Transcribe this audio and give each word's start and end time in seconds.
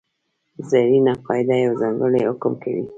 زرینه 0.69 1.13
قاعده 1.25 1.55
یو 1.65 1.73
ځانګړی 1.81 2.21
حکم 2.29 2.53
کوي. 2.63 2.83